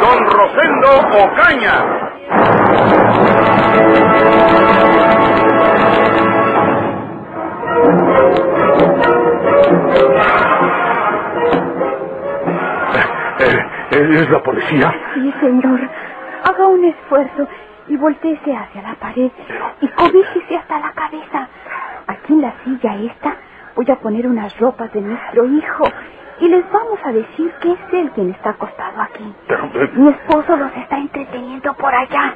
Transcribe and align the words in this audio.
Don 0.00 0.18
Rosendo 0.30 0.90
Ocaña. 1.24 1.74
¿Es 13.90 14.30
la 14.30 14.42
policía? 14.42 14.94
Sí, 15.14 15.32
señor. 15.40 15.80
Haga 16.44 16.66
un 16.68 16.84
esfuerzo 16.84 17.48
y 17.88 17.96
volteese 17.96 18.54
hacia 18.56 18.82
la 18.82 18.94
pared 18.94 19.30
y 19.80 19.88
cobíjese 19.88 20.56
hasta 20.56 20.78
la 20.78 20.92
cabeza. 20.92 21.48
Aquí 22.06 22.32
en 22.32 22.42
la 22.42 22.54
silla 22.64 22.96
esta 22.96 23.36
voy 23.74 23.90
a 23.90 23.96
poner 23.96 24.26
unas 24.26 24.56
ropas 24.58 24.92
de 24.92 25.00
nuestro 25.00 25.46
hijo 25.46 25.84
y 26.40 26.48
les 26.48 26.70
vamos 26.72 26.98
a 27.04 27.12
decir 27.12 27.52
que 27.60 27.72
es 27.72 27.78
él 27.92 28.10
quien 28.14 28.30
está 28.30 28.50
acostado 28.50 29.00
aquí. 29.02 29.34
eh, 29.48 29.90
Mi 29.94 30.10
esposo 30.10 30.56
los 30.56 30.72
está 30.76 30.98
entreteniendo 30.98 31.74
por 31.74 31.94
allá. 31.94 32.34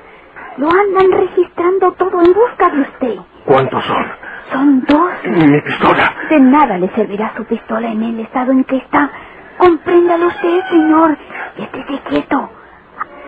Lo 0.59 0.69
andan 0.71 1.13
registrando 1.13 1.93
todo 1.93 2.21
en 2.23 2.33
busca 2.33 2.71
de 2.71 2.81
usted. 2.83 3.17
¿Cuántos 3.47 3.85
son? 3.85 4.07
Son 4.53 4.85
dos. 4.87 5.11
Mi 5.27 5.61
pistola. 5.63 6.15
De 6.31 6.41
nada 6.41 6.79
le 6.79 6.89
servirá 6.91 7.33
su 7.37 7.45
pistola 7.45 7.89
en 7.89 8.03
el 8.03 8.21
estado 8.21 8.53
en 8.53 8.65
que 8.65 8.77
está. 8.79 9.11
Compréndalo 9.59 10.27
usted, 10.29 10.61
señor. 10.71 11.17
Y 11.57 11.63
estése 11.63 12.01
quieto. 12.09 12.51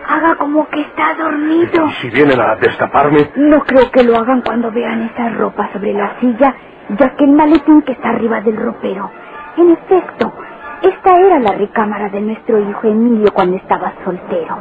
Haga 0.07 0.35
como 0.35 0.67
que 0.69 0.81
está 0.81 1.13
dormido. 1.15 1.89
Si 2.01 2.09
vienen 2.09 2.39
a 2.41 2.55
destaparme, 2.57 3.31
No 3.35 3.61
creo 3.63 3.89
que 3.91 4.03
lo 4.03 4.17
hagan 4.17 4.41
cuando 4.41 4.71
vean 4.71 5.03
esa 5.03 5.29
ropa 5.29 5.69
sobre 5.73 5.93
la 5.93 6.19
silla, 6.19 6.55
ya 6.89 7.15
que 7.15 7.23
el 7.23 7.31
maletín 7.31 7.81
que 7.83 7.93
está 7.93 8.09
arriba 8.09 8.41
del 8.41 8.57
ropero. 8.57 9.09
En 9.57 9.71
efecto, 9.71 10.33
esta 10.83 11.17
era 11.19 11.39
la 11.39 11.53
recámara 11.53 12.09
de 12.09 12.21
nuestro 12.21 12.59
hijo 12.59 12.87
Emilio 12.87 13.33
cuando 13.33 13.57
estaba 13.57 13.93
soltero. 14.05 14.57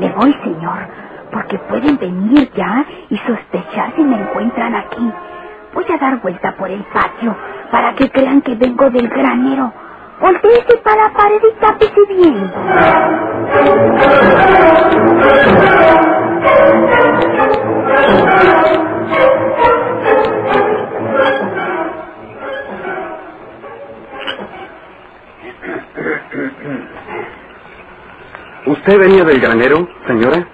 Me 0.00 0.10
voy, 0.10 0.34
señor, 0.44 0.88
porque 1.32 1.58
pueden 1.70 1.98
venir 1.98 2.50
ya 2.56 2.86
y 3.10 3.18
sospechar 3.18 3.94
si 3.96 4.04
me 4.04 4.16
encuentran 4.16 4.76
aquí. 4.76 5.12
Voy 5.74 5.86
a 5.94 5.98
dar 5.98 6.20
vuelta 6.22 6.56
por 6.58 6.70
el 6.70 6.84
patio 6.86 7.36
para 7.72 7.94
que 7.94 8.10
crean 8.10 8.42
que 8.42 8.56
vengo 8.56 8.90
del 8.90 9.08
granero. 9.08 9.72
Voltéese 10.20 10.78
para 10.84 11.04
la 11.04 11.14
pared 11.14 11.40
y 11.42 11.60
tápese 11.60 12.06
bien. 12.10 12.52
¿Usted 28.88 29.00
venía 29.00 29.22
del 29.22 29.38
granero, 29.38 29.86
señora? 30.06 30.48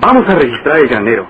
Vamos 0.00 0.28
a 0.28 0.34
registrar 0.34 0.78
el 0.78 0.88
granero. 0.88 1.24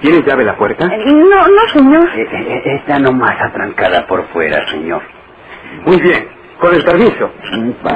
¿Tiene 0.00 0.22
llave 0.26 0.42
la 0.42 0.56
puerta? 0.56 0.86
No, 0.86 1.48
no, 1.48 1.68
señor. 1.70 2.08
Eh, 2.16 2.26
eh, 2.32 2.62
Está 2.76 2.98
nomás 2.98 3.36
atrancada 3.42 4.06
por 4.06 4.26
fuera, 4.28 4.66
señor. 4.70 5.02
Muy 5.84 6.00
bien, 6.00 6.26
con 6.60 6.74
el 6.74 6.82
permiso. 6.82 7.30
Va, 7.86 7.92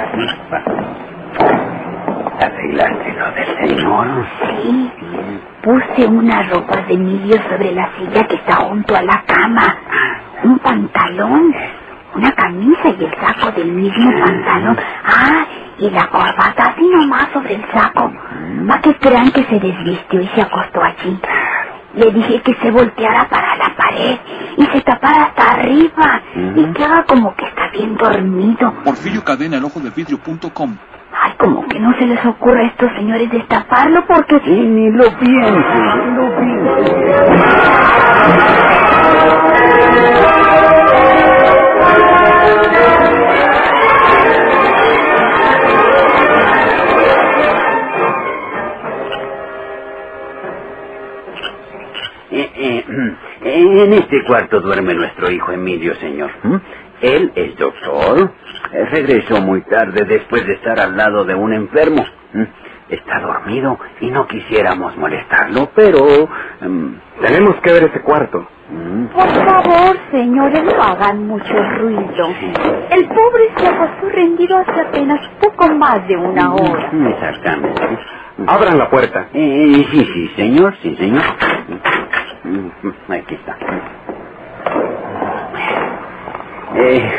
va. 0.53 0.63
¿Arreglaste 2.39 3.15
lo 3.15 3.33
del 3.33 3.79
señor? 3.79 4.27
Sí, 4.63 4.91
puse 5.63 6.07
una 6.07 6.43
ropa 6.51 6.83
de 6.83 6.93
Emilio 6.93 7.37
sobre 7.49 7.73
la 7.73 7.89
silla 7.97 8.27
que 8.27 8.35
está 8.37 8.57
junto 8.57 8.95
a 8.95 9.01
la 9.01 9.23
cama. 9.27 9.75
Un 10.45 10.59
pantalón, 10.59 11.55
una 12.15 12.31
camisa 12.33 12.91
y 12.91 13.05
el 13.05 13.15
saco 13.23 13.53
del 13.53 13.73
mismo 13.73 14.11
pantalón. 14.21 14.77
Ah, 15.03 15.47
y 15.83 15.91
la 15.91 16.07
corbata 16.09 16.67
así 16.67 16.89
nomás 16.89 17.29
sobre 17.33 17.55
el 17.57 17.65
saco. 17.73 18.13
Para 18.69 18.81
que 18.81 18.95
crean 18.99 19.33
que 19.33 19.43
se 19.45 19.59
desvistió 19.59 20.21
y 20.21 20.29
se 20.29 20.43
acostó 20.43 20.81
allí. 20.83 21.19
Le 21.95 22.11
dije 22.13 22.41
que 22.41 22.55
se 22.55 22.71
volteara 22.71 23.29
para 23.29 23.57
la 23.57 23.75
pared 23.77 24.17
y 24.57 24.65
se 24.67 24.81
tapara 24.83 25.25
hasta 25.25 25.51
arriba 25.51 26.23
y 26.55 26.65
que 26.73 26.85
haga 26.85 27.03
como 27.05 27.35
que 27.35 27.47
está 27.47 27.69
bien 27.73 27.97
dormido. 27.97 28.73
Porfirio 28.85 29.25
Cadena, 29.25 29.57
el 29.57 29.65
ojo 29.65 29.81
de 29.81 29.91
vidrio.com. 29.91 30.77
Ay, 31.15 31.33
como 31.37 31.67
que 31.67 31.79
no 31.81 31.93
se 31.99 32.07
les 32.07 32.25
ocurre 32.25 32.63
a 32.63 32.67
estos 32.69 32.91
señores 32.93 33.29
destaparlo 33.31 34.07
porque... 34.07 34.41
Sí, 34.45 34.51
ni 34.53 34.91
lo 34.93 35.11
piense, 35.19 35.51
ni 35.51 36.15
lo. 36.15 36.23
Eh, 52.55 52.85
eh, 53.45 53.85
en 53.85 53.93
este 53.95 54.25
cuarto 54.27 54.61
duerme 54.61 54.95
nuestro 54.95 55.31
hijo 55.31 55.53
Emilio, 55.53 55.95
señor. 55.97 56.31
¿Mm? 56.43 56.57
Él 57.03 57.33
es 57.35 57.57
doctor. 57.57 58.33
Eh, 58.73 58.85
Regresó 58.91 59.41
muy 59.43 59.63
tarde 59.63 60.05
después 60.05 60.47
de 60.47 60.55
estar 60.55 60.79
al 60.81 60.97
lado 60.97 61.25
de 61.25 61.35
un 61.35 61.53
enfermo. 61.53 62.05
¿Mm? 62.33 62.43
Está 62.89 63.21
dormido 63.21 63.79
y 64.01 64.11
no 64.11 64.27
quisiéramos 64.27 64.97
molestarlo, 64.99 65.71
pero... 65.75 66.29
mm, 66.61 66.95
Tenemos 67.23 67.57
que 67.63 67.73
ver 67.73 67.85
ese 67.85 68.03
cuarto. 68.03 68.47
mm, 68.71 69.05
Por 69.07 69.29
favor, 69.47 69.97
señores, 70.11 70.63
no 70.65 70.83
hagan 70.83 71.27
mucho 71.27 71.55
ruido. 71.79 72.29
El 72.91 73.09
pobre 73.09 73.45
se 73.57 73.67
acostó 73.69 74.09
rendido 74.11 74.59
hace 74.59 74.81
apenas 74.81 75.21
poco 75.41 75.69
más 75.75 76.07
de 76.07 76.17
una 76.17 76.53
hora. 76.53 76.91
Exactamente. 77.11 77.83
Abran 78.47 78.77
la 78.79 78.91
puerta. 78.91 79.29
Eh, 79.33 79.87
sí, 79.91 80.05
sí, 80.13 80.31
señor, 80.37 80.75
sí, 80.83 80.95
señor. 80.97 81.23
Aquí 83.09 83.35
está. 83.37 83.57
Eh, 86.77 87.13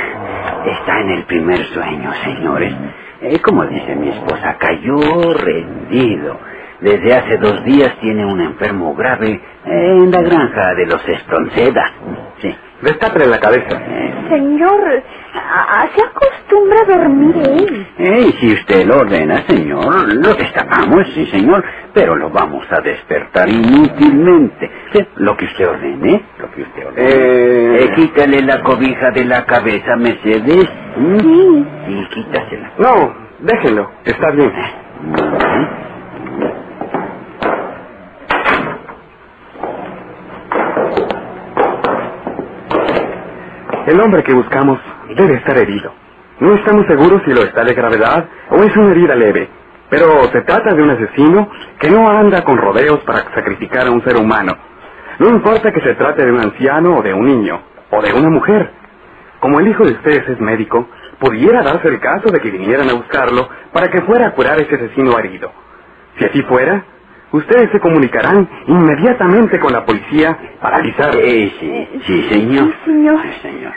está 0.67 1.01
en 1.01 1.09
el 1.11 1.25
primer 1.25 1.65
sueño, 1.67 2.13
señores. 2.25 2.73
Eh, 3.21 3.39
como 3.41 3.65
dice 3.67 3.95
mi 3.95 4.09
esposa, 4.09 4.57
cayó 4.59 5.33
rendido. 5.35 6.39
Desde 6.81 7.15
hace 7.15 7.37
dos 7.37 7.63
días 7.65 7.97
tiene 8.01 8.25
un 8.25 8.41
enfermo 8.41 8.95
grave 8.95 9.41
en 9.65 10.11
la 10.11 10.21
granja 10.21 10.75
de 10.75 10.85
los 10.87 11.07
Espronceda. 11.09 11.93
Sí. 12.41 12.55
Destápele 12.83 13.27
la 13.27 13.39
cabeza. 13.39 13.77
Eh, 13.87 14.13
Señor, 14.29 15.03
se 15.95 16.01
acostumbra 16.03 16.79
a 16.81 16.97
dormir 16.97 17.37
él. 17.37 17.87
eh, 17.99 18.33
si 18.39 18.53
usted 18.53 18.85
lo 18.85 18.97
ordena, 18.99 19.43
señor, 19.47 20.13
lo 20.15 20.33
destapamos, 20.35 21.07
sí, 21.13 21.25
señor, 21.27 21.63
pero 21.93 22.15
lo 22.15 22.29
vamos 22.31 22.65
a 22.71 22.81
despertar 22.81 23.49
inútilmente. 23.49 24.71
Sí, 24.93 24.99
lo 25.17 25.37
que 25.37 25.45
usted 25.45 25.67
ordene, 25.69 26.23
lo 26.39 26.51
que 26.51 26.61
usted 26.63 26.87
ordene. 26.87 27.09
Eh... 27.09 27.83
Eh, 27.85 27.89
quítale 27.95 28.41
la 28.43 28.61
cobija 28.63 29.11
de 29.11 29.25
la 29.25 29.45
cabeza, 29.45 29.95
Mercedes. 29.97 30.69
¿Mm? 30.97 31.19
Sí. 31.19 31.65
Sí, 31.87 32.07
quítasela. 32.13 32.71
No, 32.79 33.15
déjenlo. 33.39 33.91
Está 34.05 34.31
bien. 34.31 34.51
El 43.85 43.99
hombre 43.99 44.23
que 44.23 44.33
buscamos 44.33 44.79
debe 45.15 45.35
estar 45.35 45.57
herido. 45.57 45.93
No 46.39 46.55
estamos 46.55 46.85
seguros 46.87 47.21
si 47.25 47.31
lo 47.33 47.41
está 47.41 47.63
de 47.65 47.73
gravedad 47.73 48.25
o 48.49 48.63
es 48.63 48.75
una 48.77 48.91
herida 48.91 49.15
leve. 49.15 49.49
Pero 49.89 50.23
se 50.31 50.41
trata 50.41 50.73
de 50.73 50.81
un 50.81 50.89
asesino 50.89 51.49
que 51.79 51.89
no 51.89 52.09
anda 52.09 52.43
con 52.43 52.57
rodeos 52.57 52.99
para 53.03 53.33
sacrificar 53.35 53.87
a 53.87 53.91
un 53.91 54.01
ser 54.03 54.15
humano. 54.15 54.53
No 55.19 55.29
importa 55.29 55.71
que 55.71 55.81
se 55.81 55.95
trate 55.95 56.25
de 56.25 56.31
un 56.31 56.39
anciano 56.39 56.97
o 56.97 57.01
de 57.01 57.13
un 57.13 57.25
niño, 57.25 57.61
o 57.91 58.01
de 58.01 58.13
una 58.13 58.29
mujer. 58.29 58.71
Como 59.39 59.59
el 59.59 59.67
hijo 59.67 59.83
de 59.83 59.91
ustedes 59.91 60.29
es 60.29 60.39
médico, 60.39 60.87
pudiera 61.19 61.61
darse 61.61 61.89
el 61.89 61.99
caso 61.99 62.31
de 62.31 62.39
que 62.39 62.51
vinieran 62.51 62.89
a 62.89 62.93
buscarlo 62.93 63.49
para 63.73 63.89
que 63.89 64.01
fuera 64.03 64.27
a 64.27 64.31
curar 64.31 64.57
a 64.57 64.61
ese 64.61 64.75
asesino 64.75 65.19
herido. 65.19 65.51
Si 66.17 66.25
así 66.25 66.41
fuera, 66.43 66.85
ustedes 67.33 67.69
se 67.71 67.79
comunicarán 67.79 68.49
inmediatamente 68.67 69.59
con 69.59 69.73
la 69.73 69.85
policía 69.85 70.37
para 70.61 70.77
avisar. 70.77 71.15
Eh, 71.17 71.51
sí, 71.59 71.89
sí, 72.07 72.29
señor. 72.29 72.67
Sí, 72.67 72.91
señor. 72.91 73.21
Sí, 73.21 73.39
señor. 73.41 73.73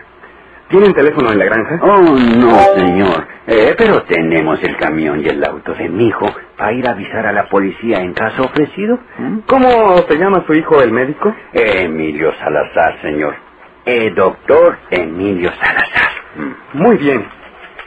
¿Tienen 0.69 0.93
teléfono 0.95 1.31
en 1.31 1.39
la 1.39 1.45
granja? 1.45 1.79
Oh, 1.81 2.01
no, 2.01 2.59
señor. 2.77 3.29
Eh, 3.47 3.75
pero 3.79 4.03
tenemos 4.03 4.61
el 4.65 4.77
camión 4.77 5.21
y 5.21 5.29
el 5.29 5.45
auto 5.45 5.73
de 5.75 5.89
mi 5.89 6.09
hijo 6.09 6.27
para 6.57 6.73
ir 6.73 6.89
a 6.89 6.93
avisar 6.93 7.25
a 7.27 7.33
la 7.33 7.49
policía 7.49 8.01
en 8.01 8.13
caso 8.15 8.45
ofrecido. 8.45 8.99
¿Mm? 9.19 9.39
¿Cómo 9.47 9.97
se 10.09 10.19
llama 10.19 10.43
su 10.47 10.55
hijo, 10.55 10.83
el 10.83 10.91
médico? 10.93 11.33
Emilio 11.53 12.33
Salazar, 12.41 13.01
señor. 13.01 13.37
El 13.85 14.15
doctor 14.17 14.79
Emilio 14.91 15.53
Salazar. 15.53 16.11
Mm. 16.37 16.79
Muy 16.83 16.97
bien. 16.97 17.25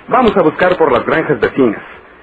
Vamos 0.07 0.35
a 0.37 0.41
buscar 0.41 0.77
por 0.77 0.91
las 0.93 1.05
granjas 1.05 1.39
vecinas. 1.41 1.81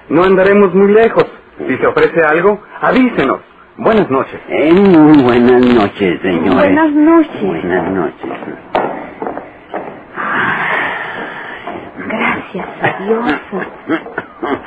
No 0.09 0.23
andaremos 0.23 0.73
muy 0.73 0.91
lejos. 0.91 1.25
Si 1.57 1.77
se 1.77 1.87
ofrece 1.87 2.21
algo, 2.23 2.61
avísenos. 2.81 3.39
Buenas 3.77 4.09
noches. 4.09 4.39
Eh, 4.49 4.73
muy 4.73 5.21
buenas 5.23 5.61
noches, 5.65 6.19
señores. 6.21 6.53
Buenas 6.53 6.91
noches. 6.91 7.43
Buenas 7.43 7.91
noches. 7.91 8.31
Gracias 12.07 12.67
a 12.81 13.03
Dios. 13.03 13.33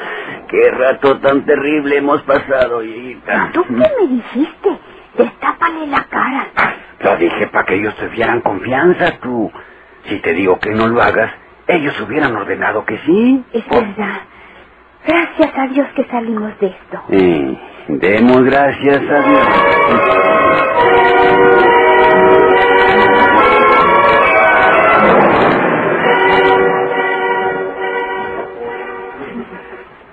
Qué 0.49 0.71
rato 0.73 1.19
tan 1.21 1.45
terrible 1.45 1.99
hemos 1.99 2.23
pasado, 2.23 2.83
hijita. 2.83 3.51
¿Tú 3.53 3.65
qué 3.65 3.73
me 3.75 4.07
dijiste? 4.09 4.79
Destápale 5.17 5.87
la 5.87 6.05
cara. 6.05 6.47
Lo 7.01 7.17
dije 7.17 7.47
para 7.49 7.65
que 7.67 7.75
ellos 7.77 7.95
tuvieran 7.97 8.41
confianza, 8.41 9.19
tú. 9.23 9.51
Si 10.05 10.19
te 10.21 10.33
digo 10.35 10.59
que 10.59 10.71
no 10.71 10.89
lo 10.89 11.01
hagas, 11.03 11.33
ellos 11.67 11.99
hubieran 12.01 12.35
ordenado 12.35 12.85
que 12.85 12.99
sí. 12.99 13.45
Es 13.53 13.69
verdad. 13.69 14.21
Gracias 15.07 15.51
a 15.57 15.67
Dios 15.69 15.89
que 15.97 16.05
salimos 16.05 16.59
de 16.61 16.67
esto. 16.67 17.03
Eh, 17.09 17.59
demos 17.89 18.45
gracias 18.45 19.03
a 19.11 19.21
Dios. 19.29 19.49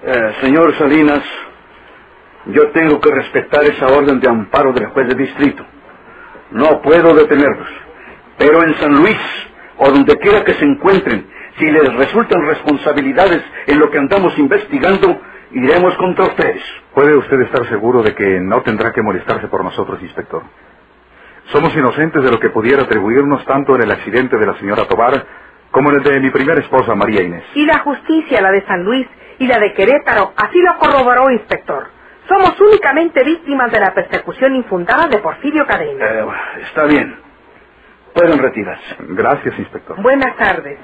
Eh, 0.03 0.33
señor 0.41 0.73
Salinas, 0.77 1.21
yo 2.45 2.69
tengo 2.71 2.99
que 3.01 3.11
respetar 3.11 3.63
esa 3.65 3.87
orden 3.87 4.19
de 4.21 4.29
amparo 4.29 4.71
del 4.71 4.87
juez 4.87 5.07
de 5.09 5.15
distrito. 5.15 5.65
No 6.51 6.81
puedo 6.81 7.13
detenerlos. 7.13 7.67
Pero 8.37 8.63
en 8.63 8.73
San 8.75 8.95
Luis, 8.95 9.17
o 9.77 9.91
donde 9.91 10.15
quiera 10.17 10.45
que 10.45 10.53
se 10.53 10.63
encuentren, 10.63 11.27
si 11.57 11.65
les 11.65 11.93
resultan 11.95 12.45
responsabilidades 12.45 13.43
en 13.65 13.79
lo 13.79 13.89
que 13.89 13.97
andamos 13.97 14.37
investigando, 14.37 15.19
iremos 15.51 15.95
contra 15.97 16.25
ustedes. 16.25 16.63
Puede 16.93 17.15
usted 17.17 17.41
estar 17.41 17.67
seguro 17.67 18.03
de 18.03 18.13
que 18.13 18.39
no 18.39 18.61
tendrá 18.61 18.91
que 18.91 19.01
molestarse 19.01 19.47
por 19.47 19.63
nosotros, 19.63 20.01
inspector. 20.01 20.43
Somos 21.45 21.75
inocentes 21.75 22.23
de 22.23 22.31
lo 22.31 22.39
que 22.39 22.49
pudiera 22.49 22.83
atribuirnos 22.83 23.45
tanto 23.45 23.75
en 23.75 23.83
el 23.83 23.91
accidente 23.91 24.37
de 24.37 24.45
la 24.45 24.55
señora 24.55 24.85
Tobar 24.85 25.25
como 25.71 25.89
en 25.89 25.97
el 25.97 26.03
de 26.03 26.19
mi 26.19 26.29
primera 26.29 26.59
esposa, 26.59 26.95
María 26.95 27.23
Inés. 27.23 27.43
Y 27.55 27.65
la 27.65 27.79
justicia, 27.79 28.41
la 28.41 28.51
de 28.51 28.65
San 28.65 28.83
Luis 28.83 29.07
y 29.39 29.47
la 29.47 29.59
de 29.59 29.73
Querétaro, 29.73 30.33
así 30.35 30.59
lo 30.59 30.77
corroboró, 30.77 31.29
inspector. 31.31 31.87
Somos 32.27 32.59
únicamente 32.59 33.23
víctimas 33.23 33.71
de 33.71 33.79
la 33.79 33.93
persecución 33.93 34.55
infundada 34.55 35.07
de 35.07 35.19
Porfirio 35.19 35.65
Cadena. 35.65 36.05
Eh, 36.05 36.25
está 36.63 36.85
bien. 36.85 37.17
Pueden 38.13 38.39
retirarse. 38.39 38.95
Gracias, 38.99 39.57
inspector. 39.59 40.01
Buenas 40.01 40.35
tardes. 40.35 40.79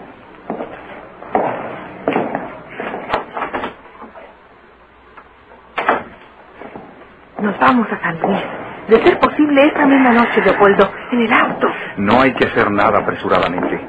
Nos 7.39 7.59
vamos 7.59 7.87
a 7.91 7.99
San 8.01 8.19
Luis. 8.21 8.39
De 8.87 9.03
ser 9.03 9.19
posible 9.19 9.65
esta 9.65 9.85
misma 9.85 10.11
noche, 10.11 10.41
Leopoldo, 10.41 10.89
en 11.11 11.21
el 11.21 11.33
auto. 11.33 11.67
No 11.97 12.21
hay 12.21 12.33
que 12.33 12.45
hacer 12.45 12.69
nada 12.71 12.99
apresuradamente. 12.99 13.79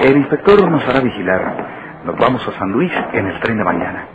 El 0.00 0.16
inspector 0.16 0.70
nos 0.70 0.86
hará 0.88 1.00
vigilar. 1.00 2.02
Nos 2.04 2.16
vamos 2.16 2.46
a 2.48 2.52
San 2.58 2.70
Luis 2.72 2.92
en 3.12 3.26
el 3.26 3.40
tren 3.40 3.58
de 3.58 3.64
mañana. 3.64 4.06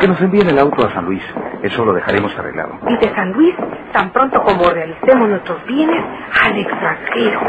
Que 0.00 0.08
nos 0.08 0.20
envíen 0.20 0.48
el 0.48 0.58
auto 0.58 0.86
a 0.86 0.92
San 0.92 1.04
Luis. 1.04 1.22
Eso 1.62 1.84
lo 1.84 1.92
dejaremos 1.92 2.36
arreglado. 2.38 2.78
Y 2.88 2.96
de 2.96 3.14
San 3.14 3.32
Luis, 3.32 3.54
tan 3.92 4.10
pronto 4.10 4.40
como 4.42 4.70
realicemos 4.70 5.28
nuestros 5.28 5.64
bienes, 5.66 6.04
al 6.44 6.56
extranjero. 6.58 7.40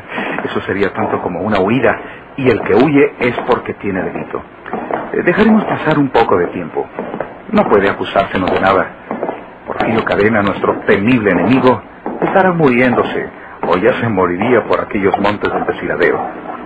Eso 0.44 0.60
sería 0.62 0.92
tanto 0.94 1.20
como 1.20 1.40
una 1.40 1.60
huida. 1.60 1.98
Y 2.36 2.48
el 2.50 2.60
que 2.62 2.74
huye 2.74 3.14
es 3.18 3.36
porque 3.46 3.74
tiene 3.74 4.02
delito. 4.02 4.42
Eh, 5.12 5.22
Dejaremos 5.22 5.64
pasar 5.64 5.98
un 5.98 6.08
poco 6.08 6.36
de 6.38 6.46
tiempo. 6.48 6.86
No 7.50 7.64
puede 7.64 7.90
acusársenos 7.90 8.50
de 8.52 8.60
nada. 8.60 8.86
Porfirio 9.66 10.04
Cadena, 10.04 10.40
nuestro 10.42 10.80
temible 10.86 11.30
enemigo, 11.30 11.82
estará 12.22 12.52
muriéndose 12.52 13.28
o 13.66 13.76
ya 13.76 13.92
se 14.00 14.08
moriría 14.08 14.64
por 14.64 14.80
aquellos 14.80 15.18
montes 15.18 15.52
del 15.52 15.64
desfiladero. 15.66 16.18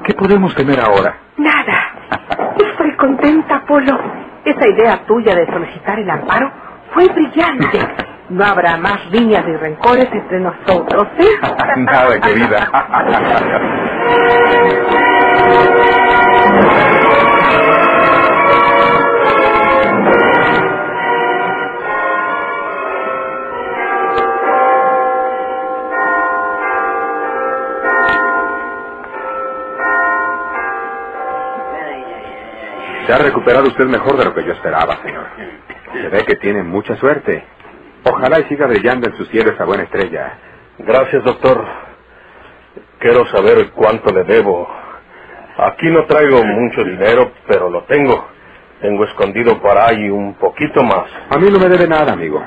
¿Qué 0.04 0.14
podemos 0.14 0.54
temer 0.54 0.78
ahora? 0.80 1.16
Nada. 1.36 2.54
Estoy 2.58 2.94
contenta, 2.96 3.62
Polo. 3.66 3.98
Esa 4.44 4.68
idea 4.68 5.04
tuya 5.06 5.34
de 5.34 5.46
solicitar 5.46 5.98
el 5.98 6.10
amparo 6.10 6.50
fue 6.92 7.06
brillante. 7.08 7.78
No 8.30 8.44
habrá 8.44 8.76
más 8.78 9.10
riñas 9.10 9.44
y 9.46 9.56
rencores 9.56 10.08
entre 10.12 10.40
nosotros, 10.40 11.06
¿eh? 11.18 11.38
Nada, 11.76 12.20
querida. 12.20 12.70
Se 33.06 33.12
ha 33.12 33.18
recuperado 33.18 33.66
usted 33.66 33.86
mejor 33.86 34.16
de 34.16 34.24
lo 34.24 34.34
que 34.34 34.44
yo 34.44 34.52
esperaba, 34.52 34.96
señor. 35.02 35.26
Se 35.92 36.08
ve 36.08 36.24
que 36.24 36.36
tiene 36.36 36.62
mucha 36.62 36.96
suerte. 36.96 37.44
Ojalá 38.04 38.40
y 38.40 38.44
siga 38.44 38.66
brillando 38.66 39.08
en 39.08 39.16
su 39.16 39.24
cielo 39.26 39.52
esa 39.52 39.64
buena 39.64 39.84
estrella. 39.84 40.38
Gracias, 40.78 41.22
doctor. 41.24 41.64
Quiero 42.98 43.26
saber 43.26 43.70
cuánto 43.72 44.12
le 44.12 44.24
debo. 44.24 44.68
Aquí 45.58 45.90
no 45.90 46.06
traigo 46.06 46.44
mucho 46.44 46.84
dinero, 46.84 47.32
pero 47.46 47.70
lo 47.70 47.84
tengo. 47.84 48.28
Tengo 48.80 49.04
escondido 49.04 49.60
por 49.60 49.76
ahí 49.78 50.08
un 50.08 50.34
poquito 50.34 50.82
más. 50.82 51.04
A 51.30 51.38
mí 51.38 51.50
no 51.50 51.58
me 51.58 51.68
debe 51.68 51.86
nada, 51.86 52.12
amigo. 52.12 52.42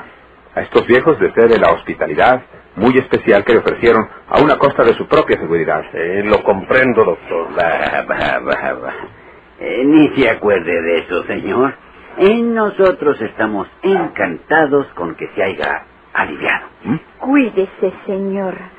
A 0.54 0.60
estos 0.62 0.86
viejos 0.86 1.20
les 1.20 1.34
debe 1.34 1.58
la 1.58 1.72
hospitalidad 1.72 2.42
muy 2.76 2.96
especial 2.98 3.44
que 3.44 3.54
le 3.54 3.60
ofrecieron 3.60 4.08
a 4.28 4.40
una 4.40 4.56
costa 4.56 4.84
de 4.84 4.94
su 4.94 5.06
propia 5.06 5.38
seguridad. 5.38 5.82
Sí, 5.92 6.22
lo 6.24 6.42
comprendo, 6.42 7.04
doctor. 7.04 7.48
Eh, 9.58 9.84
ni 9.84 10.08
se 10.16 10.30
acuerde 10.30 10.82
de 10.82 10.98
eso, 10.98 11.24
señor. 11.24 11.74
Eh, 12.18 12.42
nosotros 12.42 13.20
estamos 13.20 13.68
encantados 13.82 14.86
con 14.94 15.14
que 15.14 15.28
se 15.34 15.42
haya 15.42 15.84
aliviado. 16.12 16.66
¿Mm? 16.84 16.96
Cuídese, 17.18 17.92
señora. 18.06 18.70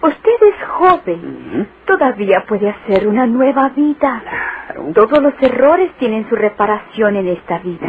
Usted 0.00 0.42
es 0.42 0.68
joven. 0.68 1.68
Todavía 1.86 2.44
puede 2.46 2.68
hacer 2.68 3.08
una 3.08 3.26
nueva 3.26 3.70
vida. 3.70 4.22
Todos 4.94 5.22
los 5.22 5.34
errores 5.40 5.92
tienen 5.98 6.28
su 6.28 6.36
reparación 6.36 7.16
en 7.16 7.28
esta 7.28 7.58
vida. 7.58 7.88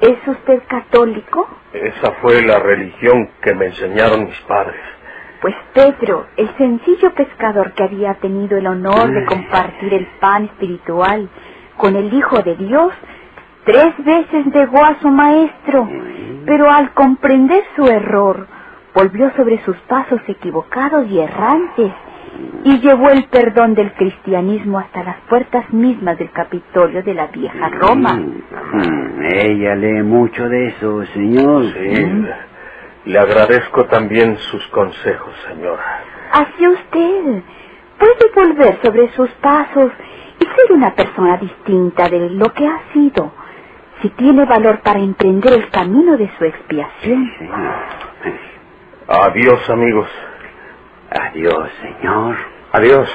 ¿Es 0.00 0.16
usted 0.26 0.62
católico? 0.66 1.48
Esa 1.72 2.12
fue 2.20 2.42
la 2.42 2.58
religión 2.58 3.30
que 3.42 3.54
me 3.54 3.66
enseñaron 3.66 4.24
mis 4.24 4.40
padres. 4.40 4.80
Pues 5.40 5.54
Pedro, 5.72 6.26
el 6.36 6.48
sencillo 6.56 7.14
pescador 7.14 7.72
que 7.72 7.84
había 7.84 8.14
tenido 8.14 8.58
el 8.58 8.66
honor 8.66 9.10
de 9.10 9.24
compartir 9.24 9.94
el 9.94 10.06
pan 10.20 10.46
espiritual 10.46 11.28
con 11.80 11.96
el 11.96 12.12
Hijo 12.12 12.42
de 12.42 12.56
Dios, 12.56 12.92
tres 13.64 13.94
veces 14.04 14.46
negó 14.54 14.84
a 14.84 15.00
su 15.00 15.08
maestro, 15.08 15.88
pero 16.44 16.70
al 16.70 16.92
comprender 16.92 17.64
su 17.74 17.86
error, 17.86 18.46
volvió 18.94 19.30
sobre 19.34 19.64
sus 19.64 19.76
pasos 19.88 20.20
equivocados 20.28 21.08
y 21.08 21.20
errantes 21.20 21.90
y 22.64 22.78
llevó 22.80 23.08
el 23.08 23.24
perdón 23.24 23.74
del 23.74 23.92
cristianismo 23.94 24.78
hasta 24.78 25.02
las 25.02 25.16
puertas 25.28 25.72
mismas 25.72 26.18
del 26.18 26.30
Capitolio 26.30 27.02
de 27.02 27.14
la 27.14 27.26
vieja 27.28 27.68
Roma. 27.70 28.14
Mm, 28.14 29.22
Ella 29.32 29.74
lee 29.74 30.02
mucho 30.02 30.48
de 30.48 30.66
eso, 30.68 31.04
señor. 31.14 31.64
Sí. 31.72 32.24
Le 33.06 33.18
agradezco 33.18 33.86
también 33.86 34.36
sus 34.36 34.66
consejos, 34.68 35.34
señora. 35.48 36.02
Así 36.32 36.68
usted 36.68 37.42
puede 37.98 38.30
volver 38.34 38.78
sobre 38.82 39.08
sus 39.12 39.30
pasos 39.40 39.90
ser 40.70 40.76
una 40.76 40.94
persona 40.94 41.36
distinta 41.36 42.08
de 42.08 42.30
lo 42.30 42.52
que 42.52 42.66
ha 42.66 42.80
sido, 42.92 43.32
si 44.00 44.08
tiene 44.10 44.44
valor 44.44 44.80
para 44.80 44.98
emprender 44.98 45.52
el 45.52 45.68
camino 45.70 46.16
de 46.16 46.30
su 46.38 46.44
expiación. 46.44 47.30
Adiós, 49.08 49.68
amigos. 49.70 50.08
Adiós, 51.10 51.70
señor. 51.82 52.36
Adiós. 52.72 53.08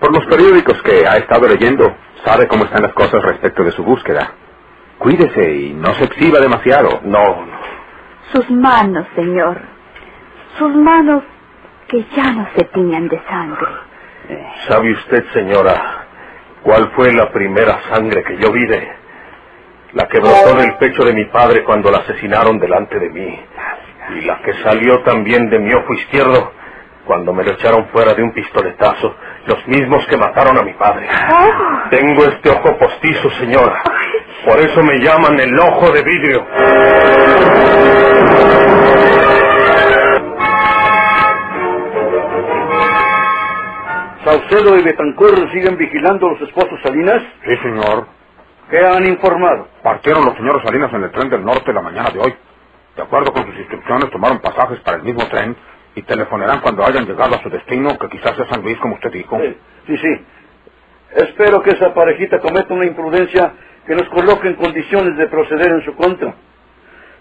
Por 0.00 0.12
los 0.12 0.26
periódicos 0.26 0.82
que 0.82 1.06
ha 1.06 1.16
estado 1.16 1.48
leyendo, 1.48 1.94
sabe 2.24 2.48
cómo 2.48 2.64
están 2.64 2.82
las 2.82 2.92
cosas 2.92 3.22
respecto 3.22 3.62
de 3.62 3.70
su 3.70 3.84
búsqueda. 3.84 4.32
Cuídese 4.98 5.54
y 5.54 5.74
no 5.74 5.94
se 5.94 6.04
exhiba 6.04 6.40
demasiado. 6.40 7.00
No, 7.04 7.46
no. 7.46 7.62
Sus 8.32 8.50
manos, 8.50 9.06
señor. 9.14 9.60
Sus 10.58 10.74
manos 10.74 11.22
que 11.88 12.04
ya 12.16 12.32
no 12.32 12.48
se 12.56 12.64
tiñan 12.64 13.08
de 13.08 13.20
sangre. 13.28 13.66
¿Sabe 14.68 14.92
usted, 14.92 15.24
señora, 15.32 16.01
¿Cuál 16.62 16.92
fue 16.94 17.12
la 17.12 17.30
primera 17.32 17.80
sangre 17.90 18.22
que 18.22 18.38
yo 18.38 18.52
vi 18.52 18.64
de 18.66 18.88
la 19.94 20.06
que 20.08 20.20
brotó 20.20 20.54
del 20.54 20.76
pecho 20.76 21.04
de 21.04 21.12
mi 21.12 21.24
padre 21.26 21.64
cuando 21.64 21.90
la 21.90 21.98
asesinaron 21.98 22.58
delante 22.58 22.98
de 22.98 23.10
mí? 23.10 23.40
Y 24.16 24.20
la 24.22 24.40
que 24.42 24.54
salió 24.62 25.02
también 25.02 25.50
de 25.50 25.58
mi 25.58 25.72
ojo 25.72 25.92
izquierdo 25.94 26.52
cuando 27.04 27.32
me 27.32 27.42
lo 27.42 27.52
echaron 27.52 27.88
fuera 27.88 28.14
de 28.14 28.22
un 28.22 28.32
pistoletazo, 28.32 29.16
los 29.46 29.66
mismos 29.66 30.06
que 30.06 30.16
mataron 30.16 30.56
a 30.56 30.62
mi 30.62 30.72
padre. 30.74 31.08
Tengo 31.90 32.24
este 32.24 32.50
ojo 32.50 32.78
postizo, 32.78 33.28
señora. 33.30 33.82
Por 34.44 34.58
eso 34.60 34.82
me 34.82 34.98
llaman 35.00 35.38
el 35.40 35.58
ojo 35.58 35.90
de 35.90 36.02
vidrio. 36.02 36.46
¿Saucedo 44.24 44.78
y 44.78 44.82
Betancourt 44.82 45.50
siguen 45.52 45.76
vigilando 45.76 46.28
a 46.28 46.32
los 46.32 46.42
esposos 46.42 46.80
Salinas? 46.82 47.22
Sí, 47.44 47.56
señor. 47.56 48.06
¿Qué 48.70 48.78
han 48.78 49.04
informado? 49.06 49.68
Partieron 49.82 50.24
los 50.24 50.34
señores 50.36 50.62
Salinas 50.64 50.92
en 50.92 51.04
el 51.04 51.10
tren 51.10 51.28
del 51.28 51.44
norte 51.44 51.72
la 51.72 51.82
mañana 51.82 52.10
de 52.10 52.20
hoy. 52.20 52.34
De 52.96 53.02
acuerdo 53.02 53.32
con 53.32 53.44
sus 53.46 53.58
instrucciones, 53.58 54.10
tomaron 54.10 54.38
pasajes 54.40 54.80
para 54.80 54.98
el 54.98 55.02
mismo 55.02 55.26
tren 55.28 55.56
y 55.94 56.02
telefonarán 56.02 56.60
cuando 56.60 56.84
hayan 56.84 57.06
llegado 57.06 57.34
a 57.34 57.42
su 57.42 57.50
destino, 57.50 57.98
que 57.98 58.08
quizás 58.08 58.38
es 58.38 58.48
San 58.48 58.62
Luis, 58.62 58.78
como 58.78 58.94
usted 58.94 59.10
dijo. 59.12 59.38
Sí, 59.40 59.56
sí, 59.88 59.96
sí. 59.98 60.24
Espero 61.16 61.62
que 61.62 61.70
esa 61.70 61.92
parejita 61.92 62.38
cometa 62.38 62.72
una 62.72 62.86
imprudencia 62.86 63.52
que 63.86 63.94
nos 63.94 64.08
coloque 64.08 64.48
en 64.48 64.54
condiciones 64.54 65.16
de 65.16 65.26
proceder 65.26 65.70
en 65.72 65.84
su 65.84 65.94
contra. 65.96 66.34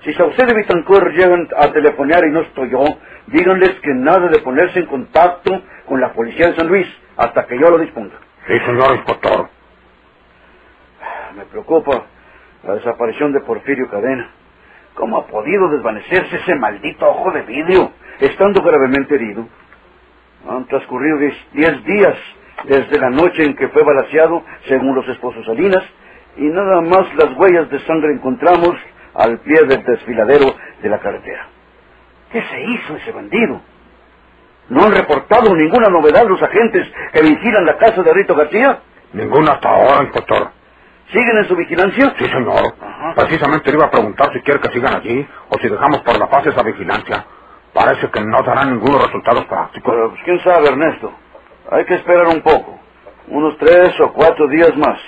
Si 0.03 0.13
Saucedo 0.13 0.51
y 0.51 0.55
Betancourt 0.55 1.11
llegan 1.13 1.47
a 1.55 1.71
telefonear 1.71 2.25
y 2.25 2.31
no 2.31 2.41
estoy 2.41 2.71
yo, 2.71 2.83
díganles 3.27 3.79
que 3.81 3.93
nada 3.93 4.29
de 4.29 4.39
ponerse 4.39 4.79
en 4.79 4.87
contacto 4.87 5.61
con 5.85 6.01
la 6.01 6.11
policía 6.13 6.47
de 6.47 6.55
San 6.55 6.67
Luis 6.67 6.87
hasta 7.17 7.45
que 7.45 7.59
yo 7.59 7.69
lo 7.69 7.77
disponga. 7.77 8.15
Sí, 8.47 8.57
señor 8.65 8.95
inspector. 8.95 9.49
Me 11.35 11.45
preocupa 11.45 12.05
la 12.63 12.73
desaparición 12.75 13.31
de 13.31 13.41
Porfirio 13.41 13.89
Cadena. 13.89 14.31
¿Cómo 14.95 15.19
ha 15.19 15.27
podido 15.27 15.69
desvanecerse 15.69 16.35
ese 16.35 16.55
maldito 16.55 17.07
ojo 17.07 17.31
de 17.31 17.43
vidrio, 17.43 17.91
estando 18.19 18.61
gravemente 18.61 19.15
herido? 19.15 19.47
Han 20.49 20.65
transcurrido 20.65 21.17
diez, 21.17 21.35
diez 21.53 21.83
días 21.85 22.17
desde 22.65 22.99
la 22.99 23.09
noche 23.09 23.45
en 23.45 23.55
que 23.55 23.69
fue 23.69 23.83
balaseado, 23.83 24.43
según 24.67 24.95
los 24.95 25.07
esposos 25.07 25.45
Salinas, 25.45 25.83
y 26.37 26.45
nada 26.45 26.81
más 26.81 27.13
las 27.15 27.37
huellas 27.37 27.69
de 27.69 27.79
sangre 27.79 28.13
encontramos 28.13 28.75
al 29.15 29.39
pie 29.39 29.63
del 29.67 29.83
desfiladero 29.83 30.55
de 30.81 30.89
la 30.89 30.99
carretera. 30.99 31.47
¿Qué 32.31 32.41
se 32.41 32.61
hizo 32.61 32.95
ese 32.95 33.11
bandido? 33.11 33.61
¿No 34.69 34.85
han 34.85 34.93
reportado 34.93 35.53
ninguna 35.55 35.89
novedad 35.89 36.25
los 36.27 36.41
agentes 36.41 36.87
que 37.11 37.21
vigilan 37.21 37.65
la 37.65 37.77
casa 37.77 38.01
de 38.03 38.13
Rito 38.13 38.35
García? 38.35 38.79
Ninguna 39.13 39.53
hasta 39.53 39.69
ahora, 39.69 40.03
inspector. 40.03 40.49
¿Siguen 41.11 41.37
en 41.37 41.45
su 41.45 41.55
vigilancia? 41.57 42.13
Sí, 42.17 42.25
señor. 42.25 42.73
Precisamente 43.15 43.69
le 43.69 43.77
iba 43.77 43.87
a 43.87 43.91
preguntar 43.91 44.31
si 44.31 44.39
quiere 44.41 44.61
que 44.61 44.71
sigan 44.71 44.95
allí 44.95 45.27
o 45.49 45.59
si 45.59 45.67
dejamos 45.67 46.01
por 46.03 46.17
la 46.17 46.29
paz 46.29 46.47
esa 46.47 46.63
vigilancia. 46.63 47.25
Parece 47.73 48.09
que 48.09 48.21
no 48.21 48.41
darán 48.43 48.71
ningunos 48.71 49.05
resultados 49.05 49.45
prácticos. 49.45 49.93
Pero, 49.93 50.09
pues, 50.11 50.21
quién 50.23 50.39
sabe, 50.41 50.69
Ernesto. 50.69 51.11
Hay 51.69 51.83
que 51.85 51.95
esperar 51.95 52.27
un 52.27 52.41
poco. 52.41 52.79
Unos 53.27 53.57
tres 53.57 53.99
o 53.99 54.13
cuatro 54.13 54.47
días 54.47 54.75
más. 54.77 54.99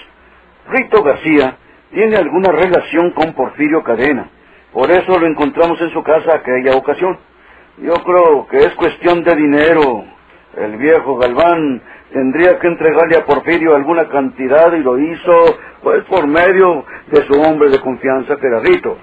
Rito 0.67 1.01
García 1.03 1.57
tiene 1.93 2.17
alguna 2.17 2.51
relación 2.51 3.11
con 3.11 3.33
Porfirio 3.33 3.83
Cadena. 3.83 4.29
Por 4.71 4.89
eso 4.89 5.19
lo 5.19 5.27
encontramos 5.27 5.79
en 5.79 5.91
su 5.91 6.01
casa 6.01 6.35
aquella 6.35 6.75
ocasión. 6.75 7.17
Yo 7.77 7.93
creo 7.93 8.47
que 8.47 8.57
es 8.57 8.73
cuestión 8.75 9.23
de 9.23 9.35
dinero. 9.35 10.03
El 10.57 10.77
viejo 10.77 11.17
Galván 11.17 11.81
tendría 12.11 12.57
que 12.59 12.67
entregarle 12.67 13.17
a 13.17 13.25
Porfirio 13.25 13.75
alguna 13.75 14.09
cantidad 14.09 14.73
y 14.73 14.79
lo 14.79 14.97
hizo, 14.97 15.59
pues, 15.81 16.03
por 16.05 16.27
medio 16.27 16.85
de 17.07 17.23
su 17.27 17.39
hombre 17.41 17.69
de 17.69 17.79
confianza, 17.79 18.37
que 18.37 18.47
era 18.47 18.59
Rito. 18.59 18.97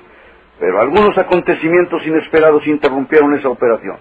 Pero 0.59 0.81
algunos 0.81 1.17
acontecimientos 1.17 2.05
inesperados 2.07 2.67
interrumpieron 2.67 3.35
esa 3.35 3.49
operación. 3.49 3.99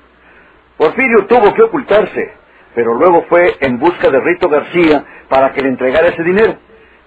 Porfirio 0.77 1.25
tuvo 1.27 1.53
que 1.53 1.63
ocultarse, 1.63 2.33
pero 2.73 2.95
luego 2.95 3.25
fue 3.29 3.55
en 3.61 3.77
busca 3.79 4.09
de 4.09 4.19
Rito 4.19 4.49
García 4.49 5.03
para 5.27 5.51
que 5.51 5.61
le 5.61 5.69
entregara 5.69 6.07
ese 6.07 6.23
dinero. 6.23 6.57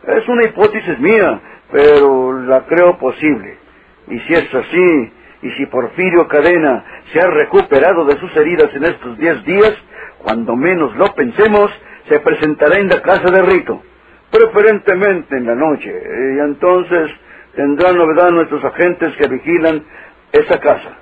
Es 0.06 0.28
una 0.28 0.44
hipótesis 0.44 0.98
mía, 0.98 1.40
pero 1.70 2.40
la 2.42 2.66
creo 2.66 2.98
posible. 2.98 3.56
Y 4.08 4.18
si 4.20 4.34
es 4.34 4.54
así, 4.54 5.12
y 5.42 5.50
si 5.52 5.66
Porfirio 5.66 6.26
Cadena 6.28 6.84
se 7.12 7.20
ha 7.20 7.26
recuperado 7.26 8.04
de 8.04 8.18
sus 8.18 8.36
heridas 8.36 8.74
en 8.74 8.84
estos 8.84 9.18
diez 9.18 9.44
días, 9.44 9.72
cuando 10.18 10.56
menos 10.56 10.94
lo 10.96 11.06
pensemos, 11.14 11.70
se 12.08 12.20
presentará 12.20 12.78
en 12.78 12.88
la 12.88 13.00
casa 13.00 13.30
de 13.30 13.42
Rito, 13.42 13.82
preferentemente 14.30 15.36
en 15.36 15.46
la 15.46 15.54
noche, 15.54 15.90
y 15.90 16.38
entonces 16.40 17.10
tendrán 17.54 17.96
novedad 17.96 18.30
nuestros 18.30 18.64
agentes 18.64 19.14
que 19.16 19.28
vigilan 19.28 19.84
esa 20.32 20.58
casa. 20.58 20.98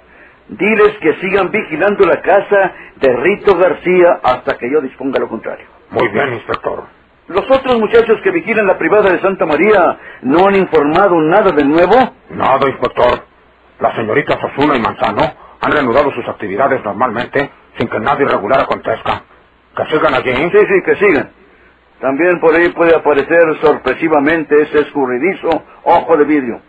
Diles 0.49 0.99
que 1.01 1.15
sigan 1.21 1.51
vigilando 1.51 2.05
la 2.07 2.21
casa 2.21 2.73
de 2.97 3.17
Rito 3.17 3.57
García 3.57 4.21
hasta 4.23 4.59
que 4.59 4.71
yo 4.71 4.81
disponga 4.81 5.21
lo 5.21 5.29
contrario. 5.29 5.67
Muy 5.91 6.09
bien, 6.09 6.35
inspector. 6.35 7.00
¿Los 7.31 7.49
otros 7.49 7.79
muchachos 7.79 8.21
que 8.25 8.33
vigilan 8.33 8.67
la 8.67 8.77
privada 8.77 9.09
de 9.09 9.21
Santa 9.21 9.47
María 9.47 9.97
no 10.23 10.49
han 10.49 10.57
informado 10.57 11.15
nada 11.21 11.53
de 11.53 11.65
nuevo? 11.65 11.95
Nada, 12.31 12.69
inspector. 12.69 13.21
Las 13.79 13.95
señoritas 13.95 14.37
Osuna 14.43 14.77
y 14.77 14.81
Manzano 14.81 15.23
han 15.61 15.71
reanudado 15.71 16.11
sus 16.11 16.27
actividades 16.27 16.85
normalmente 16.85 17.49
sin 17.79 17.87
que 17.87 18.01
nada 18.01 18.21
irregular 18.21 18.63
acontezca. 18.63 19.23
Que 19.77 19.85
sigan 19.87 20.13
allí. 20.13 20.33
Sí, 20.33 20.59
sí, 20.59 20.83
que 20.85 20.97
sigan. 20.97 21.31
También 22.01 22.41
por 22.41 22.53
ahí 22.53 22.69
puede 22.71 22.97
aparecer 22.97 23.61
sorpresivamente 23.63 24.63
ese 24.63 24.81
escurridizo 24.81 25.51
ojo 25.85 26.17
de 26.17 26.25
vidrio. 26.25 26.61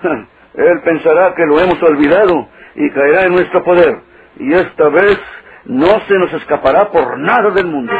Él 0.54 0.80
pensará 0.82 1.34
que 1.34 1.44
lo 1.44 1.60
hemos 1.60 1.82
olvidado 1.82 2.48
y 2.74 2.90
caerá 2.90 3.24
en 3.24 3.34
nuestro 3.34 3.62
poder. 3.62 4.00
Y 4.38 4.50
esta 4.54 4.88
vez 4.88 5.18
no 5.66 6.00
se 6.08 6.14
nos 6.14 6.32
escapará 6.32 6.90
por 6.90 7.18
nada 7.18 7.50
del 7.50 7.66
mundo. 7.66 7.92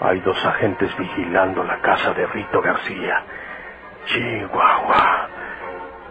Hay 0.00 0.20
dos 0.20 0.42
agentes 0.46 0.96
vigilando 0.96 1.62
la 1.64 1.80
casa 1.80 2.14
de 2.14 2.26
Rito 2.28 2.62
García. 2.62 3.22
Chihuahua. 4.06 5.28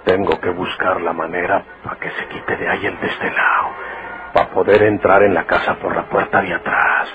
Tengo 0.06 0.40
que 0.40 0.52
buscar 0.52 1.02
la 1.02 1.14
manera 1.14 1.64
para 1.84 1.96
que 1.98 2.12
se 2.12 2.28
quite 2.28 2.58
de 2.58 2.70
ahí 2.70 2.86
el 2.86 3.00
destelado. 3.00 3.70
Para 4.34 4.50
poder 4.50 4.84
entrar 4.84 5.24
en 5.24 5.34
la 5.34 5.46
casa 5.46 5.76
por 5.76 5.96
la 5.96 6.04
puerta 6.04 6.42
de 6.42 6.54
atrás. 6.54 7.10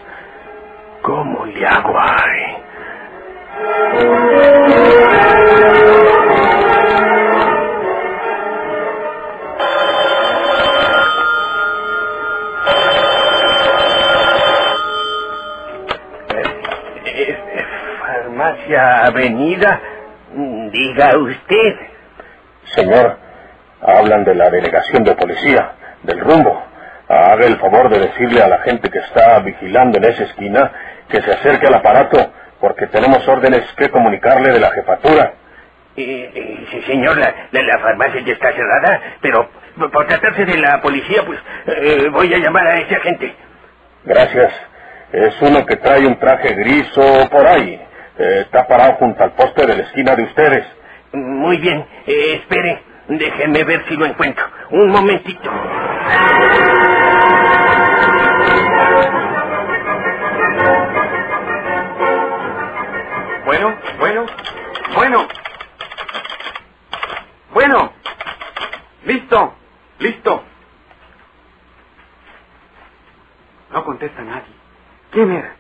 ¿Cómo 1.03 1.47
le 1.47 1.65
hago 1.67 1.97
ahí? 1.97 2.63
Farmacia 18.43 19.05
Avenida, 19.07 19.81
diga 20.73 21.17
usted. 21.17 21.77
Señor, 22.75 23.17
hablan 23.81 24.25
de 24.25 24.35
la 24.35 24.51
delegación 24.51 25.05
de 25.05 25.15
policía, 25.15 25.73
del 26.03 26.19
rumbo. 26.19 26.61
Haga 27.09 27.47
el 27.47 27.57
favor 27.59 27.89
de 27.89 28.01
decirle 28.01 28.43
a 28.43 28.49
la 28.49 28.59
gente 28.63 28.91
que 28.91 28.99
está 28.99 29.39
vigilando 29.41 29.99
en 29.99 30.05
esa 30.05 30.25
esquina 30.25 30.73
que 31.09 31.21
se 31.23 31.31
acerque 31.33 31.69
al 31.69 31.75
aparato, 31.75 32.33
porque 32.61 32.87
tenemos 32.89 33.27
órdenes 33.29 33.63
que 33.77 33.91
comunicarle 33.91 34.51
de 34.53 34.59
la 34.61 34.71
jefatura. 34.73 35.35
Eh, 35.97 36.31
eh, 36.35 36.67
sí, 36.71 36.83
señor, 36.83 37.19
la, 37.19 37.33
la- 37.53 37.63
la 37.63 37.79
farmacia 37.79 38.23
ya 38.23 38.33
está 38.33 38.51
cerrada, 38.55 39.01
pero 39.21 39.49
por 39.93 40.07
tratarse 40.09 40.45
de 40.47 40.57
la 40.59 40.81
policía, 40.81 41.23
pues 41.25 41.39
eh, 41.67 42.09
voy 42.11 42.33
a 42.35 42.39
llamar 42.39 42.67
a 42.67 42.77
ese 42.79 42.97
agente. 42.97 43.35
Gracias. 44.05 44.53
Es 45.13 45.41
uno 45.43 45.65
que 45.67 45.77
trae 45.77 46.07
un 46.07 46.19
traje 46.19 46.55
gris 46.55 46.91
o 46.97 47.29
por 47.29 47.47
ahí. 47.47 47.81
Eh, 48.19 48.43
está 48.43 48.67
parado 48.67 48.95
junto 48.95 49.23
al 49.23 49.33
poste 49.33 49.67
de 49.67 49.77
la 49.77 49.83
esquina 49.85 50.15
de 50.15 50.23
ustedes. 50.25 50.67
Muy 51.13 51.59
bien, 51.59 51.87
eh, 52.07 52.35
espere, 52.41 52.83
déjeme 53.09 53.65
ver 53.65 53.85
si 53.89 53.97
lo 53.97 54.07
encuentro. 54.07 54.45
Un 54.71 54.91
momentito. 54.91 55.51
Bueno, 63.45 63.75
bueno, 63.99 64.27
bueno. 64.95 65.29
Bueno. 67.53 67.93
Listo, 69.05 69.55
listo. 69.99 70.45
No 73.71 73.85
contesta 73.85 74.23
nadie. 74.23 74.55
¿Quién 75.11 75.33
era? 75.33 75.57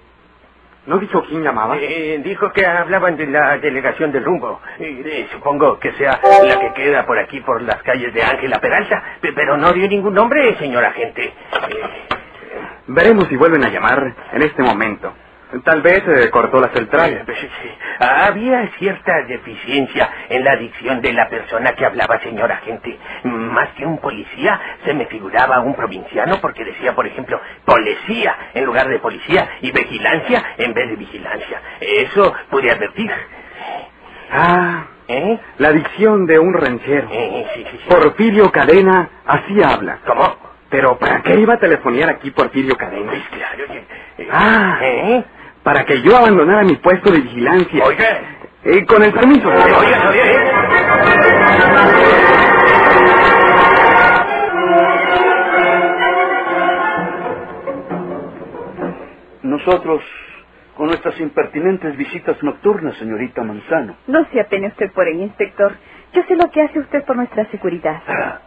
¿No 0.86 0.98
dijo 0.98 1.22
quién 1.28 1.42
llamaba? 1.44 1.76
Eh, 1.78 2.20
dijo 2.24 2.52
que 2.52 2.66
hablaban 2.66 3.16
de 3.16 3.26
la 3.28 3.58
delegación 3.58 4.10
del 4.12 4.24
rumbo. 4.24 4.60
Eh, 4.80 5.28
supongo 5.32 5.78
que 5.78 5.92
sea 5.92 6.20
la 6.44 6.58
que 6.60 6.72
queda 6.74 7.06
por 7.06 7.18
aquí, 7.18 7.40
por 7.40 7.62
las 7.62 7.82
calles 7.82 8.12
de 8.12 8.22
Ángela 8.22 8.60
Peralta. 8.60 9.02
Pe- 9.20 9.32
Pero 9.32 9.56
no 9.56 9.72
dio 9.72 9.88
ningún 9.88 10.14
nombre, 10.14 10.56
señor 10.58 10.84
agente. 10.84 11.24
Eh, 11.24 11.32
Veremos 12.88 13.28
si 13.28 13.36
vuelven 13.36 13.64
a 13.64 13.68
llamar 13.68 14.14
en 14.32 14.42
este 14.42 14.62
momento. 14.62 15.14
Tal 15.64 15.82
vez 15.82 16.02
eh, 16.08 16.30
cortó 16.30 16.60
la 16.60 16.68
central. 16.70 17.12
Eh, 17.12 17.24
sí, 17.40 17.48
Había 18.00 18.68
cierta 18.78 19.12
deficiencia 19.28 20.08
en 20.28 20.44
la 20.44 20.56
dicción 20.56 21.00
de 21.00 21.12
la 21.12 21.28
persona 21.28 21.72
que 21.72 21.84
hablaba, 21.86 22.18
señor 22.20 22.50
agente. 22.50 22.98
Más 23.24 23.68
que 23.70 23.84
un 23.86 23.98
policía, 23.98 24.60
se 24.84 24.94
me 24.94 25.06
figuraba 25.06 25.60
un 25.60 25.74
provinciano 25.74 26.38
porque 26.40 26.64
decía, 26.64 26.94
por 26.94 27.06
ejemplo, 27.06 27.40
policía 27.64 28.36
en 28.54 28.64
lugar 28.64 28.88
de 28.88 28.98
policía 28.98 29.48
y 29.60 29.70
vigilancia 29.72 30.42
en 30.58 30.74
vez 30.74 30.88
de 30.90 30.96
vigilancia. 30.96 31.60
Eso 31.80 32.34
pude 32.50 32.70
advertir. 32.70 33.10
Ah, 34.30 34.86
¿Eh? 35.08 35.38
la 35.58 35.72
dicción 35.72 36.26
de 36.26 36.38
un 36.38 36.54
ranchero. 36.54 37.08
Eh, 37.12 37.46
sí, 37.54 37.64
sí, 37.70 37.78
sí. 37.78 37.84
Porfirio 37.88 38.50
Cadena 38.50 39.08
así 39.26 39.62
habla. 39.62 39.98
¿Cómo? 40.06 40.36
Pero 40.70 40.98
¿para 40.98 41.20
qué 41.22 41.34
iba 41.34 41.54
a 41.54 41.58
telefonear 41.58 42.08
aquí 42.08 42.30
Porfirio 42.30 42.76
Cadena? 42.76 43.10
Pues 43.12 43.28
claro. 43.28 43.64
eh, 43.74 44.28
Ah, 44.32 44.78
¿Eh? 44.80 45.24
Para 45.62 45.84
que 45.84 46.02
yo 46.02 46.16
abandonara 46.16 46.62
mi 46.64 46.76
puesto 46.76 47.10
de 47.10 47.20
vigilancia. 47.20 47.84
Oiga. 47.84 48.06
Eh, 48.64 48.84
con 48.86 49.02
el 49.02 49.12
permiso. 49.12 49.48
Oiga, 49.48 49.78
oiga, 49.78 50.12
¿eh? 50.14 50.52
Nosotros, 59.42 60.02
con 60.76 60.88
nuestras 60.88 61.18
impertinentes 61.20 61.96
visitas 61.96 62.42
nocturnas, 62.42 62.96
señorita 62.96 63.42
Manzano. 63.42 63.96
No 64.06 64.26
se 64.32 64.40
apene 64.40 64.68
usted 64.68 64.92
por 64.92 65.08
ello, 65.08 65.22
inspector. 65.22 65.72
Yo 66.12 66.22
sé 66.28 66.36
lo 66.36 66.50
que 66.50 66.62
hace 66.62 66.80
usted 66.80 67.04
por 67.04 67.16
nuestra 67.16 67.46
seguridad. 67.50 68.02
Ah, 68.06 68.40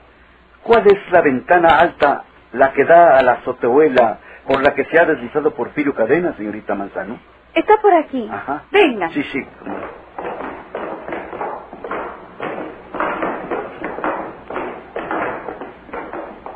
¿Cuál 0.64 0.88
es 0.88 1.12
la 1.12 1.22
ventana 1.22 1.80
alta, 1.80 2.24
la 2.54 2.74
que 2.74 2.86
da 2.86 3.18
a 3.20 3.24
la 3.24 3.34
azotehuela 3.34 4.20
por 4.48 4.62
la 4.64 4.74
que 4.74 4.86
se 4.86 5.00
ha 5.00 5.06
deslizado 5.06 5.54
Porfirio 5.54 5.94
Cadena, 5.94 6.34
señorita 6.38 6.76
Manzano? 6.76 7.20
Está 7.54 7.78
por 7.82 7.94
aquí. 7.94 8.30
Ajá. 8.32 8.64
Venga. 8.72 9.10
Sí, 9.10 9.24
sí. 9.24 9.40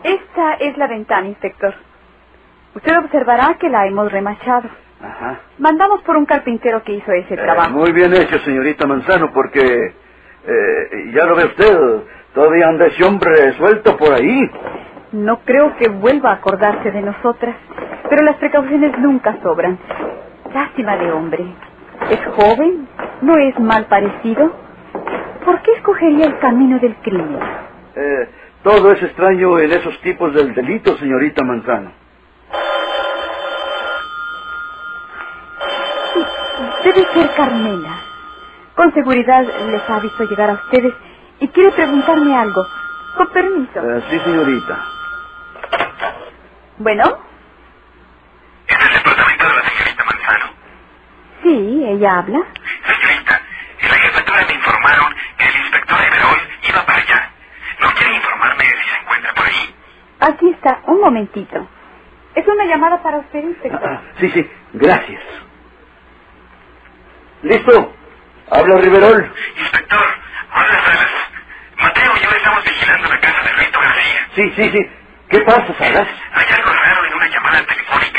Esta 0.04 0.54
es 0.56 0.78
la 0.78 0.88
ventana, 0.88 1.28
inspector. 1.28 1.74
Usted 2.76 2.98
observará 2.98 3.56
que 3.60 3.70
la 3.70 3.86
hemos 3.88 4.12
remachado. 4.12 4.70
Ajá. 5.02 5.40
Mandamos 5.58 6.02
por 6.04 6.16
un 6.18 6.26
carpintero 6.26 6.84
que 6.84 6.94
hizo 6.94 7.12
ese 7.12 7.34
Eh, 7.34 7.38
trabajo. 7.38 7.72
muy 7.72 7.92
bien 7.92 8.14
hecho, 8.14 8.38
señorita 8.40 8.86
Manzano, 8.86 9.32
porque 9.34 9.62
eh, 10.46 11.12
ya 11.14 11.26
lo 11.26 11.36
ve 11.36 11.46
usted, 11.46 11.78
todavía 12.34 12.68
anda 12.68 12.86
ese 12.88 13.04
hombre 13.04 13.54
suelto 13.54 13.98
por 13.98 14.14
ahí. 14.14 14.50
No 15.12 15.40
creo 15.40 15.76
que 15.78 15.90
vuelva 15.90 16.30
a 16.32 16.34
acordarse 16.36 16.92
de 16.92 17.02
nosotras, 17.02 17.56
pero 18.10 18.24
las 18.24 18.36
precauciones 18.36 18.98
nunca 19.00 19.38
sobran. 19.42 19.80
Lástima 20.54 20.98
de 20.98 21.12
hombre. 21.12 21.46
Es 22.12 22.20
joven, 22.36 22.88
no 23.22 23.36
es 23.38 23.60
mal 23.60 23.86
parecido. 23.86 24.52
¿Por 25.44 25.62
qué 25.62 25.72
escogería 25.74 26.26
el 26.28 26.38
camino 26.38 26.78
del 26.80 26.96
crimen? 26.98 27.40
Eh, 27.96 28.30
todo 28.64 28.92
es 28.92 29.02
extraño 29.02 29.58
en 29.58 29.72
esos 29.72 30.00
tipos 30.02 30.34
del 30.34 30.54
delito, 30.54 30.96
señorita 30.98 31.44
Manzano. 31.44 31.92
Debe 36.84 37.06
ser 37.14 37.30
Carmela. 37.36 37.98
Con 38.76 38.94
seguridad 38.94 39.44
les 39.72 39.90
ha 39.90 40.00
visto 40.00 40.24
llegar 40.24 40.52
a 40.52 40.54
ustedes 40.54 40.94
y 41.40 41.48
quiere 41.50 41.72
preguntarme 41.72 42.36
algo. 42.36 42.66
Con 43.18 43.28
permiso. 43.30 43.80
Eh, 43.80 44.04
sí, 44.10 44.20
señorita. 44.20 44.99
Bueno. 46.80 47.04
¿Es 48.68 48.78
el 48.80 48.94
departamento 48.94 49.48
de 49.50 49.56
la 49.56 49.70
señorita 49.70 50.04
Manzano? 50.06 50.46
Sí, 51.44 51.84
ella 51.88 52.18
habla. 52.20 52.40
Señorita, 52.86 53.42
en 53.80 53.90
la 53.90 53.96
jefatura 53.96 54.46
me 54.48 54.54
informaron 54.54 55.16
que 55.38 55.46
el 55.48 55.56
inspector 55.58 55.98
Everol 56.02 56.40
iba 56.70 56.86
para 56.86 57.00
allá. 57.00 57.32
¿No 57.82 57.90
quiere 57.94 58.16
informarme 58.16 58.64
de 58.64 58.70
si 58.72 58.90
se 58.90 58.96
encuentra 59.02 59.34
por 59.34 59.46
ahí? 59.46 59.76
Aquí 60.22 60.50
está, 60.52 60.80
un 60.88 61.02
momentito. 61.02 61.68
Es 62.36 62.48
una 62.48 62.66
llamada 62.66 63.02
para 63.02 63.18
usted, 63.20 63.40
inspector. 63.44 63.82
Ah, 63.90 64.02
sí, 64.20 64.30
sí, 64.32 64.52
gracias. 64.74 65.22
¿Listo? 67.42 67.94
Habla 68.52 68.78
Riverol. 68.82 69.34
Inspector, 69.58 70.06
habla 70.52 70.86
Salas. 70.86 71.12
Mateo 71.78 72.12
y 72.18 72.20
yo 72.24 72.30
estamos 72.30 72.64
vigilando 72.64 73.10
la 73.10 73.20
casa 73.20 73.44
de 73.44 73.52
Rito 73.54 73.80
García. 73.80 74.28
Sí, 74.36 74.54
sí, 74.56 74.70
sí. 74.72 74.92
¿Qué 75.30 75.40
pasa, 75.42 75.74
Salas? 75.78 76.08
Allá 76.34 76.59
140 77.52 78.19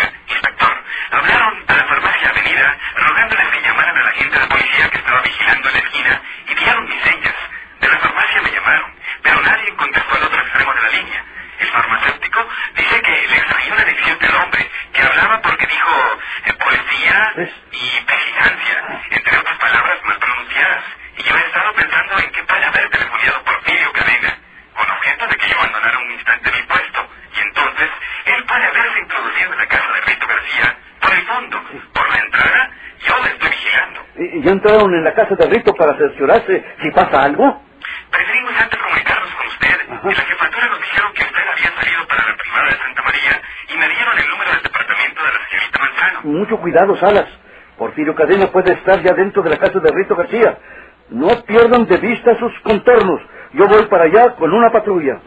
entraron 35.31 35.37
en 35.37 35.37
la 35.37 35.37
casa 35.37 35.37
de 35.37 35.47
Rito 35.51 35.73
para 35.75 35.97
cerciorarse 35.97 36.65
si 36.83 36.91
pasa 36.91 37.23
algo? 37.23 37.63
Preferimos 38.11 38.53
antes 38.61 38.79
comunicarnos 38.79 39.31
con 39.35 39.47
usted. 39.47 39.81
En 39.91 40.17
la 40.17 40.25
jefatura 40.25 40.67
nos 40.69 40.81
dijeron 40.81 41.13
que 41.15 41.23
usted 41.23 41.43
había 41.53 41.71
salido 41.81 42.07
para 42.09 42.29
la 42.29 42.37
privada 42.37 42.67
de 42.67 42.77
Santa 42.79 43.03
María 43.03 43.43
y 43.69 43.79
me 43.79 43.89
dieron 43.89 44.19
el 44.19 44.29
número 44.29 44.51
del 44.53 44.63
departamento 44.63 45.21
de 45.23 45.31
la 45.31 45.41
señorita 45.49 45.79
Manzano. 45.79 46.21
Mucho 46.25 46.57
cuidado, 46.59 46.97
Salas. 46.97 47.29
Porfirio 47.79 48.15
Cadena 48.15 48.47
puede 48.49 48.73
estar 48.75 49.01
ya 49.03 49.15
dentro 49.15 49.43
de 49.43 49.51
la 49.51 49.57
casa 49.57 49.79
de 49.79 49.91
Rito 49.93 50.15
García. 50.17 50.59
No 51.11 51.29
pierdan 51.47 51.87
de 51.87 51.97
vista 51.99 52.39
sus 52.39 52.53
contornos. 52.61 53.21
Yo 53.53 53.67
voy 53.67 53.87
para 53.87 54.05
allá 54.05 54.37
con 54.37 54.53
una 54.53 54.71
patrulla. 54.71 55.19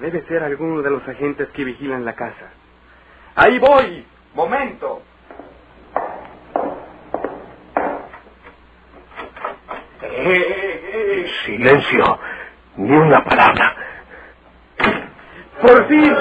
Debe 0.00 0.22
ser 0.26 0.42
alguno 0.42 0.82
de 0.82 0.90
los 0.90 1.06
agentes 1.08 1.48
que 1.50 1.64
vigilan 1.64 2.04
la 2.04 2.14
casa. 2.14 2.50
Ahí 3.34 3.58
voy. 3.58 4.06
Momento. 4.34 5.02
Eh, 10.02 11.26
Silencio. 11.44 12.18
Ni 12.76 12.96
una 12.96 13.24
palabra. 13.24 13.76
Por 15.60 15.88
fin. 15.88 16.14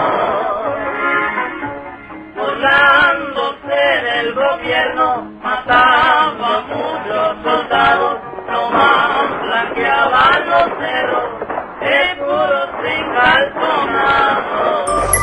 burlándose 2.61 3.81
del 4.03 4.33
gobierno, 4.33 5.31
matando 5.41 6.45
a 6.45 6.61
muchos 6.61 7.43
soldados, 7.43 8.19
nomás 8.49 9.41
blanqueaban 9.41 10.49
los 10.49 10.69
cerros, 10.79 11.29
escudos 11.81 12.69
sin 12.83 13.13
calzonados. 13.13 15.20